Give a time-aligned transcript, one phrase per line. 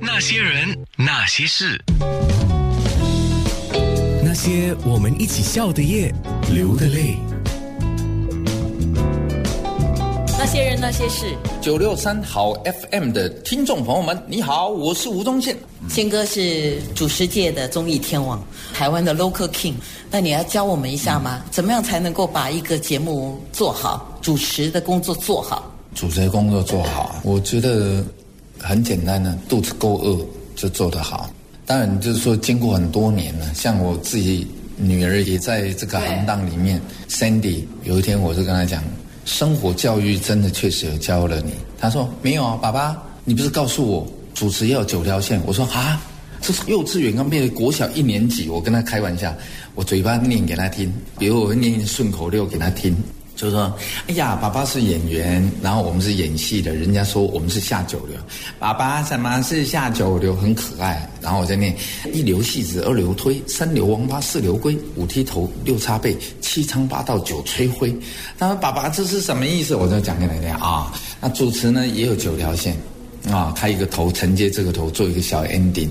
[0.00, 1.80] 那些人，那些事，
[4.22, 6.14] 那些我们一起笑的夜，
[6.52, 7.16] 流的泪。
[10.38, 11.26] 那些人，那些事。
[11.60, 12.52] 九六三好
[12.90, 15.56] FM 的听众朋友们，你好，我是吴宗宪。
[15.88, 18.40] 宪哥是主持界的综艺天王，
[18.72, 19.74] 台湾的 Local King。
[20.10, 21.42] 那你要教我们一下吗？
[21.50, 25.72] 怎么样才能够把一个节目做好，主持的工作做好？
[25.94, 28.04] 主持工作做好，我觉得
[28.58, 30.18] 很简单的，肚子够饿
[30.56, 31.30] 就做得好。
[31.64, 34.46] 当然，就是说经过很多年了，像我自己
[34.76, 38.82] 女儿也在这个行当里面，Sandy 有一天我就跟她讲。
[39.24, 41.52] 生活教育真的确实有教了你。
[41.78, 45.38] 她说没有啊，爸爸，你不是告诉我主持要九条线？
[45.44, 46.00] 我说啊，
[46.40, 48.48] 这是幼稚园刚毕业，国小一年级。
[48.48, 49.34] 我跟她开玩笑，
[49.74, 52.96] 我嘴巴念给她听，比如我会念顺口溜给她听。
[53.38, 53.72] 就说
[54.08, 56.74] ：“哎呀，爸爸是演员，然后我们是演戏的。
[56.74, 58.18] 人家说我们是下九流，
[58.58, 60.34] 爸爸什么是下九流？
[60.34, 61.08] 很可爱。
[61.22, 61.72] 然后我在念：
[62.12, 67.96] 一流戏子，二流推，三流王八，四流龟，五踢头，六擦背，七仓八道，九吹灰。
[68.36, 69.76] 他说：爸爸这是什么意思？
[69.76, 70.92] 我就讲给他听啊。
[71.20, 72.76] 那主持呢也有九条线。”
[73.30, 75.88] 啊，开一个头承接这个头，做一个小 ending，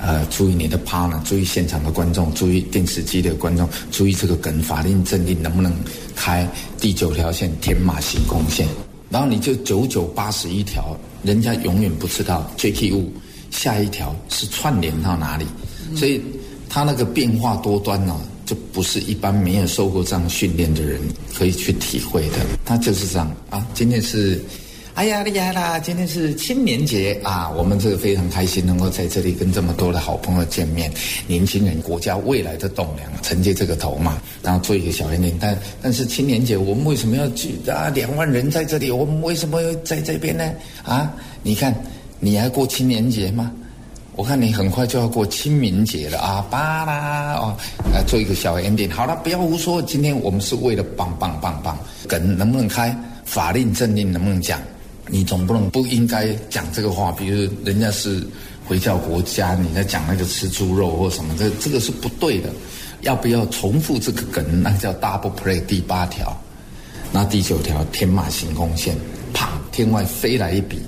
[0.00, 5.72] 呃，注意你的 partner，注意现场的观众，注意电视机的观众，注意这个梗法令正定能不能
[6.16, 6.48] 开
[6.80, 8.66] 第九条线天马行空线，
[9.08, 13.12] 然后你就九九八十一条，人家永远不知道 JK 五
[13.50, 15.46] 下一条是串联到哪里，
[15.94, 16.20] 所以
[16.68, 21.00] 他那个变化多端呢，就不是一般没有受过这样训练的人
[21.36, 24.42] 可以去体会的，他就是这样啊，今天是。
[25.00, 25.78] 哎呀，厉害啦！
[25.78, 30.92] 今天是青年节啊，我们这个非常开心，能够在这里跟这么多的好朋友见面。
[31.26, 35.38] 年轻人，国家未来的栋梁，承接这个头嘛，然后做一个小年龄。
[35.40, 37.88] 但但是青年节，我们为什么要聚啊？
[37.94, 40.52] 两万人在这里，我们为什么要在这边呢？
[40.84, 41.10] 啊，
[41.42, 41.74] 你看，
[42.18, 43.50] 你还过青年节吗？
[44.16, 46.46] 我看你很快就要过清明节了啊！
[46.50, 47.56] 巴啦哦，
[47.90, 48.92] 来做一个小 ending。
[48.92, 52.94] 好了，不要胡说，今天我们是为了棒棒棒棒，梗能不能开？
[53.24, 54.60] 法令政令能不能讲？
[55.10, 58.24] 你总不能不应该讲这个话，比如人家是
[58.64, 62.48] 回教国家，你在讲那个吃猪肉或什么，这这个是不对的。
[63.02, 64.62] 要不要重复这个梗？
[64.62, 66.38] 那叫 double play 第八条，
[67.10, 68.94] 那第九条天马行空线，
[69.32, 70.78] 啪，天外飞来一笔，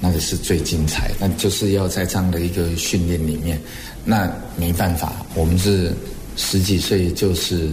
[0.00, 1.10] 那个是最精彩。
[1.20, 3.60] 那就是要在这样的一个训练里面，
[4.02, 5.94] 那没办法，我们是
[6.36, 7.68] 十几岁就是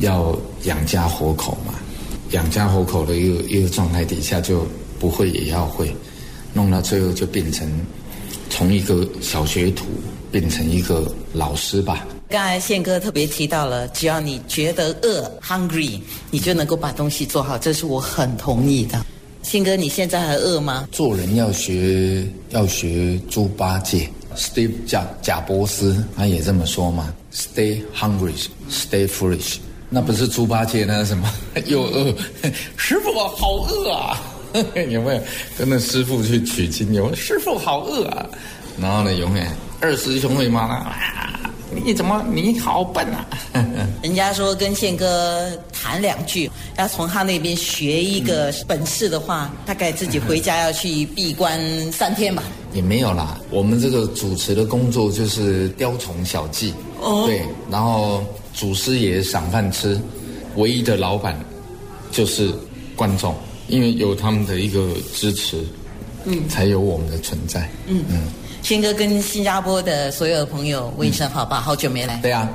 [0.00, 1.74] 要养家活口嘛，
[2.30, 4.66] 养家活口的一个一个状态底下就。
[4.98, 5.94] 不会也要会，
[6.52, 7.68] 弄到最后就变成
[8.50, 9.86] 从一个小学徒
[10.30, 12.06] 变成一个老师吧。
[12.28, 16.00] 刚才宪哥特别提到了，只要你觉得饿 （hungry），
[16.30, 19.04] 你就能够把东西做好，这是我很同意的。
[19.42, 20.88] 宪哥，你现在还饿吗？
[20.90, 28.32] 做人要学要学猪八戒，Steve 贾贾伯斯他也这么说嘛，Stay hungry,
[28.70, 29.56] stay foolish。
[29.90, 31.30] 那不是猪八戒，那是什么？
[31.66, 32.12] 又饿，
[32.76, 34.20] 师傅好饿啊！
[34.90, 35.20] 有没有
[35.58, 36.94] 跟那师傅去取经？
[36.94, 38.26] 有师傅好饿啊！
[38.80, 39.50] 然后呢，永远
[39.80, 41.50] 二师兄会骂他：“啊，
[41.84, 43.26] 你怎么你好笨啊？”
[44.02, 51.60] 人家说跟宪哥谈两句，要从他那边学一个本事的话，大概自己回家要去闭关
[51.90, 52.42] 三天吧。
[52.72, 60.00] 也没有啦，我们这个主持的工作就是雕虫小技，哦对，然后祖师爷赏饭吃，
[60.56, 61.38] 唯一的老板
[62.12, 62.52] 就是
[62.94, 63.34] 观众。
[63.68, 65.64] 因为有他们的一个支持，
[66.24, 67.68] 嗯，才有我们的存在。
[67.86, 68.22] 嗯嗯，
[68.62, 72.16] 新哥跟新加坡的所有朋友问一声好吧，好久没来。
[72.22, 72.48] 对啊，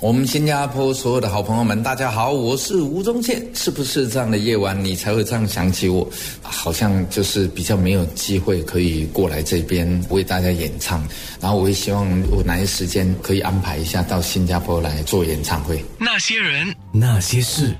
[0.00, 3.44] 我们新加坡所有的好朋友们，大家好，我是吴宗宪。
[3.54, 6.08] 是不是这样的夜晚，你才会这样想起我？
[6.42, 11.06] 好像就是比较没有机会可以过来这边为大家演唱，
[11.40, 15.84] 然后我也希望我哪些时间可以安排一下到新加坡来做演唱会。
[15.98, 17.76] 那些人，那些事。